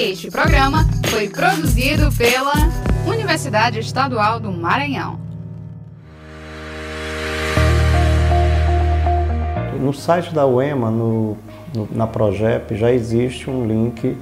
Este 0.00 0.30
programa 0.30 0.86
foi 1.08 1.28
produzido 1.28 2.08
pela 2.12 2.52
Universidade 3.04 3.80
Estadual 3.80 4.38
do 4.38 4.52
Maranhão. 4.52 5.18
No 9.80 9.92
site 9.92 10.32
da 10.32 10.46
UEMA, 10.46 10.88
no, 10.92 11.36
no, 11.74 11.88
na 11.90 12.06
Progep, 12.06 12.76
já 12.76 12.92
existe 12.92 13.50
um 13.50 13.66
link 13.66 14.16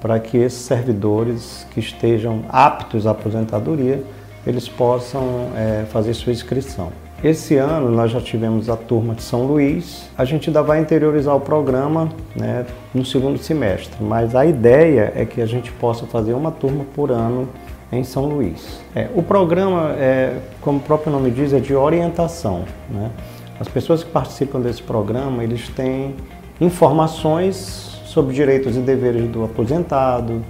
para 0.00 0.20
que 0.20 0.36
esses 0.36 0.60
servidores 0.60 1.66
que 1.72 1.80
estejam 1.80 2.44
aptos 2.48 3.04
à 3.04 3.10
aposentadoria, 3.10 4.04
eles 4.46 4.68
possam 4.68 5.50
é, 5.56 5.84
fazer 5.86 6.14
sua 6.14 6.32
inscrição. 6.32 6.92
Esse 7.22 7.56
ano 7.56 7.90
nós 7.90 8.12
já 8.12 8.20
tivemos 8.20 8.70
a 8.70 8.76
turma 8.76 9.12
de 9.12 9.24
São 9.24 9.44
Luís. 9.44 10.08
A 10.16 10.24
gente 10.24 10.48
ainda 10.48 10.62
vai 10.62 10.80
interiorizar 10.80 11.34
o 11.34 11.40
programa 11.40 12.08
né, 12.36 12.64
no 12.94 13.04
segundo 13.04 13.38
semestre, 13.38 13.96
mas 14.00 14.36
a 14.36 14.46
ideia 14.46 15.12
é 15.16 15.24
que 15.24 15.40
a 15.40 15.46
gente 15.46 15.72
possa 15.72 16.06
fazer 16.06 16.32
uma 16.34 16.52
turma 16.52 16.84
por 16.94 17.10
ano 17.10 17.48
em 17.90 18.04
São 18.04 18.26
Luís. 18.26 18.80
É, 18.94 19.08
o 19.16 19.22
programa, 19.22 19.96
é, 19.98 20.36
como 20.60 20.78
o 20.78 20.80
próprio 20.80 21.10
nome 21.10 21.32
diz, 21.32 21.52
é 21.52 21.58
de 21.58 21.74
orientação. 21.74 22.64
Né? 22.88 23.10
As 23.58 23.66
pessoas 23.66 24.04
que 24.04 24.10
participam 24.10 24.60
desse 24.60 24.82
programa, 24.82 25.42
eles 25.42 25.68
têm 25.70 26.14
informações 26.60 28.00
sobre 28.04 28.32
direitos 28.32 28.76
e 28.76 28.80
deveres 28.80 29.28
do 29.28 29.44
aposentado, 29.44 30.40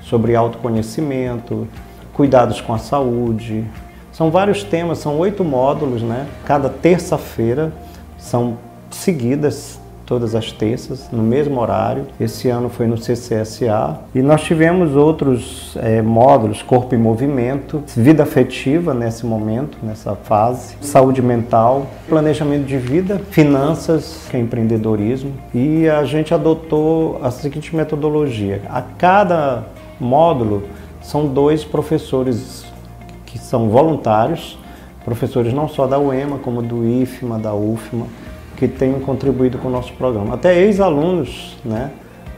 sobre 0.00 0.34
autoconhecimento, 0.34 1.68
cuidados 2.12 2.60
com 2.60 2.74
a 2.74 2.78
saúde, 2.78 3.64
são 4.16 4.30
vários 4.30 4.64
temas, 4.64 4.96
são 4.96 5.18
oito 5.18 5.44
módulos, 5.44 6.00
né? 6.00 6.26
Cada 6.46 6.70
terça-feira 6.70 7.70
são 8.16 8.56
seguidas 8.90 9.78
todas 10.06 10.34
as 10.34 10.50
terças, 10.50 11.10
no 11.12 11.22
mesmo 11.22 11.60
horário. 11.60 12.06
Esse 12.18 12.48
ano 12.48 12.70
foi 12.70 12.86
no 12.86 12.96
CCSA. 12.96 13.98
E 14.14 14.22
nós 14.22 14.40
tivemos 14.40 14.96
outros 14.96 15.76
é, 15.82 16.00
módulos, 16.00 16.62
corpo 16.62 16.94
e 16.94 16.98
movimento, 16.98 17.82
vida 17.94 18.22
afetiva 18.22 18.94
nesse 18.94 19.26
momento, 19.26 19.76
nessa 19.82 20.14
fase, 20.14 20.76
saúde 20.80 21.20
mental, 21.20 21.86
planejamento 22.08 22.64
de 22.64 22.78
vida, 22.78 23.20
finanças, 23.30 24.26
que 24.30 24.36
é 24.38 24.40
empreendedorismo. 24.40 25.34
E 25.52 25.86
a 25.90 26.04
gente 26.04 26.32
adotou 26.32 27.20
a 27.22 27.30
seguinte 27.30 27.76
metodologia. 27.76 28.62
A 28.70 28.80
cada 28.80 29.64
módulo 30.00 30.62
são 31.02 31.26
dois 31.26 31.64
professores 31.64 32.65
que 33.38 33.44
são 33.44 33.68
voluntários, 33.68 34.58
professores 35.04 35.52
não 35.52 35.68
só 35.68 35.86
da 35.86 35.98
UEMA, 35.98 36.38
como 36.38 36.62
do 36.62 36.84
IFMA, 36.84 37.38
da 37.38 37.54
UFMA, 37.54 38.06
que 38.56 38.66
têm 38.66 38.94
contribuído 39.00 39.58
com 39.58 39.68
o 39.68 39.70
nosso 39.70 39.92
programa. 39.92 40.34
Até 40.34 40.58
ex-alunos 40.62 41.56
né, 41.64 41.90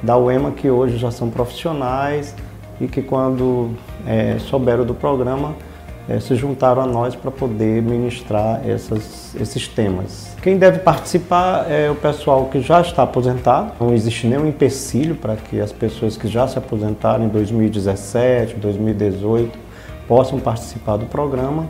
da 0.03 0.17
UEMA 0.17 0.51
que 0.51 0.69
hoje 0.69 0.99
já 0.99 1.11
são 1.11 1.31
profissionais 1.31 2.35
e 2.81 2.87
que 2.87 3.03
quando 3.03 3.71
é, 4.07 4.37
souberam 4.39 4.85
do 4.85 4.95
programa 4.95 5.55
é, 6.09 6.19
se 6.19 6.35
juntaram 6.35 6.83
a 6.83 6.87
nós 6.87 7.15
para 7.15 7.31
poder 7.31 7.83
ministrar 7.83 8.63
essas, 8.67 9.35
esses 9.39 9.69
temas. 9.69 10.37
Quem 10.43 10.57
deve 10.57 10.79
participar 10.79 11.71
é 11.71 11.91
o 11.91 11.95
pessoal 11.95 12.47
que 12.47 12.61
já 12.61 12.81
está 12.81 13.03
aposentado, 13.03 13.73
não 13.79 13.93
existe 13.93 14.27
nenhum 14.27 14.47
empecilho 14.47 15.15
para 15.15 15.37
que 15.37 15.61
as 15.61 15.71
pessoas 15.71 16.17
que 16.17 16.27
já 16.27 16.49
se 16.49 16.57
aposentaram 16.59 17.25
em 17.25 17.29
2017, 17.29 18.57
2018 18.57 19.68
possam 20.09 20.41
participar 20.41 20.97
do 20.97 21.07
programa 21.07 21.67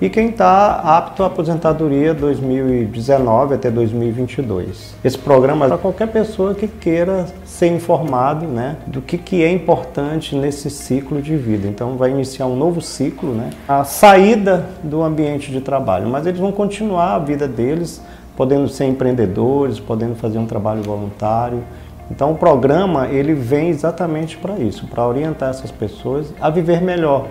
e 0.00 0.08
quem 0.08 0.28
está 0.28 0.76
apto 0.76 1.24
à 1.24 1.26
aposentadoria 1.26 2.14
2019 2.14 3.56
até 3.56 3.68
2022. 3.68 4.94
Esse 5.02 5.18
programa 5.18 5.64
é 5.64 5.68
para 5.68 5.78
qualquer 5.78 6.06
pessoa 6.06 6.54
que 6.54 6.68
queira 6.68 7.26
ser 7.44 7.66
informado 7.66 8.46
né, 8.46 8.76
do 8.86 9.02
que, 9.02 9.18
que 9.18 9.42
é 9.42 9.50
importante 9.50 10.36
nesse 10.36 10.70
ciclo 10.70 11.20
de 11.20 11.36
vida. 11.36 11.66
Então 11.66 11.96
vai 11.96 12.10
iniciar 12.10 12.46
um 12.46 12.54
novo 12.54 12.80
ciclo, 12.80 13.34
né, 13.34 13.50
a 13.66 13.82
saída 13.82 14.66
do 14.84 15.02
ambiente 15.02 15.50
de 15.50 15.60
trabalho, 15.60 16.08
mas 16.08 16.26
eles 16.26 16.38
vão 16.38 16.52
continuar 16.52 17.16
a 17.16 17.18
vida 17.18 17.48
deles, 17.48 18.00
podendo 18.36 18.68
ser 18.68 18.84
empreendedores, 18.84 19.80
podendo 19.80 20.14
fazer 20.14 20.38
um 20.38 20.46
trabalho 20.46 20.80
voluntário. 20.80 21.64
Então 22.08 22.30
o 22.30 22.36
programa 22.36 23.08
ele 23.08 23.34
vem 23.34 23.68
exatamente 23.68 24.36
para 24.36 24.56
isso, 24.60 24.86
para 24.86 25.04
orientar 25.04 25.50
essas 25.50 25.72
pessoas 25.72 26.32
a 26.40 26.48
viver 26.48 26.80
melhor 26.80 27.26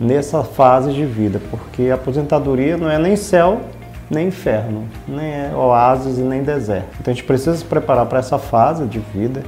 nessa 0.00 0.42
fase 0.42 0.92
de 0.92 1.04
vida, 1.04 1.40
porque 1.50 1.90
a 1.90 1.94
aposentadoria 1.94 2.76
não 2.76 2.90
é 2.90 2.98
nem 2.98 3.16
céu 3.16 3.60
nem 4.10 4.28
inferno, 4.28 4.88
nem 5.06 5.26
é 5.26 5.52
oásis 5.54 6.18
e 6.18 6.22
nem 6.22 6.42
deserto. 6.42 6.88
Então 7.00 7.12
a 7.12 7.14
gente 7.14 7.24
precisa 7.24 7.56
se 7.56 7.64
preparar 7.64 8.06
para 8.06 8.18
essa 8.18 8.38
fase 8.38 8.86
de 8.86 8.98
vida 8.98 9.42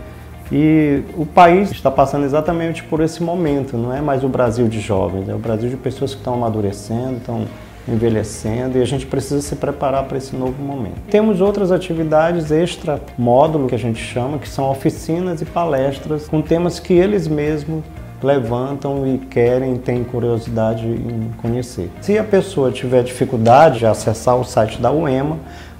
e 0.52 1.02
o 1.16 1.24
país 1.24 1.70
está 1.70 1.90
passando 1.90 2.24
exatamente 2.24 2.82
por 2.82 3.00
esse 3.00 3.22
momento, 3.22 3.76
não 3.76 3.94
é 3.94 4.00
mais 4.00 4.24
o 4.24 4.28
Brasil 4.28 4.68
de 4.68 4.80
jovens, 4.80 5.28
é 5.28 5.34
o 5.34 5.38
Brasil 5.38 5.70
de 5.70 5.76
pessoas 5.76 6.12
que 6.12 6.20
estão 6.20 6.34
amadurecendo, 6.34 7.18
estão 7.18 7.46
envelhecendo 7.88 8.76
e 8.76 8.82
a 8.82 8.84
gente 8.84 9.06
precisa 9.06 9.40
se 9.40 9.56
preparar 9.56 10.04
para 10.04 10.18
esse 10.18 10.36
novo 10.36 10.62
momento. 10.62 11.00
Temos 11.08 11.40
outras 11.40 11.72
atividades 11.72 12.50
extra 12.50 13.00
módulo 13.16 13.66
que 13.66 13.74
a 13.74 13.78
gente 13.78 14.02
chama, 14.02 14.38
que 14.38 14.48
são 14.48 14.70
oficinas 14.70 15.40
e 15.40 15.44
palestras 15.44 16.28
com 16.28 16.42
temas 16.42 16.78
que 16.78 16.92
eles 16.92 17.26
mesmos 17.26 17.82
levantam 18.22 19.06
e 19.06 19.18
querem, 19.18 19.76
têm 19.76 20.04
curiosidade 20.04 20.86
em 20.86 21.30
conhecer. 21.40 21.90
Se 22.00 22.18
a 22.18 22.24
pessoa 22.24 22.70
tiver 22.70 23.02
dificuldade 23.02 23.80
de 23.80 23.86
acessar 23.86 24.36
o 24.36 24.44
site 24.44 24.80
da 24.80 24.90
UEMA, 24.90 25.38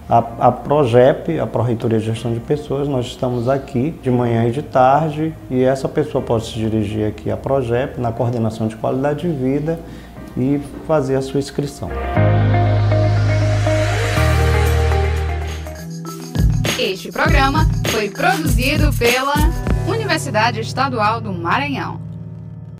a, 0.08 0.18
a 0.48 0.52
PROGEP, 0.52 1.38
a 1.38 1.46
Pró-Reitoria 1.46 2.00
de 2.00 2.06
Gestão 2.06 2.32
de 2.32 2.40
Pessoas, 2.40 2.88
nós 2.88 3.06
estamos 3.06 3.48
aqui 3.48 3.94
de 4.02 4.10
manhã 4.10 4.44
e 4.48 4.50
de 4.50 4.60
tarde 4.60 5.32
e 5.48 5.62
essa 5.62 5.88
pessoa 5.88 6.20
pode 6.22 6.46
se 6.46 6.54
dirigir 6.54 7.06
aqui 7.06 7.30
à 7.30 7.36
PROGEP, 7.36 8.00
na 8.00 8.10
coordenação 8.10 8.66
de 8.66 8.74
qualidade 8.74 9.20
de 9.20 9.28
vida 9.32 9.78
e 10.36 10.60
fazer 10.86 11.14
a 11.14 11.22
sua 11.22 11.38
inscrição. 11.38 11.88
Este 16.76 17.12
programa 17.12 17.68
foi 17.88 18.10
produzido 18.10 18.92
pela 18.94 19.34
Universidade 19.86 20.60
Estadual 20.60 21.20
do 21.20 21.32
Maranhão. 21.32 22.09